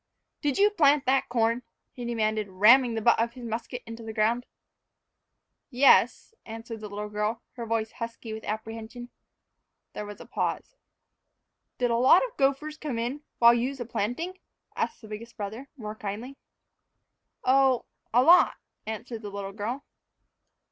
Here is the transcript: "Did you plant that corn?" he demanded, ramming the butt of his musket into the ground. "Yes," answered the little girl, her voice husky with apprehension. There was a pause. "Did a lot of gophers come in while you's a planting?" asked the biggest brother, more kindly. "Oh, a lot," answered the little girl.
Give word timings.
"Did 0.41 0.57
you 0.57 0.71
plant 0.71 1.05
that 1.05 1.29
corn?" 1.29 1.61
he 1.91 2.03
demanded, 2.05 2.47
ramming 2.49 2.95
the 2.95 3.03
butt 3.03 3.19
of 3.19 3.33
his 3.33 3.45
musket 3.45 3.83
into 3.85 4.01
the 4.01 4.13
ground. 4.13 4.47
"Yes," 5.69 6.33
answered 6.43 6.79
the 6.81 6.89
little 6.89 7.07
girl, 7.07 7.43
her 7.51 7.67
voice 7.67 7.91
husky 7.91 8.33
with 8.33 8.43
apprehension. 8.43 9.11
There 9.93 10.07
was 10.07 10.19
a 10.19 10.25
pause. 10.25 10.75
"Did 11.77 11.91
a 11.91 11.97
lot 11.97 12.23
of 12.25 12.35
gophers 12.35 12.79
come 12.79 12.97
in 12.97 13.21
while 13.37 13.53
you's 13.53 13.79
a 13.79 13.85
planting?" 13.85 14.39
asked 14.75 15.01
the 15.03 15.07
biggest 15.07 15.37
brother, 15.37 15.69
more 15.77 15.93
kindly. 15.95 16.35
"Oh, 17.43 17.85
a 18.11 18.23
lot," 18.23 18.55
answered 18.87 19.21
the 19.21 19.29
little 19.29 19.53
girl. 19.53 19.85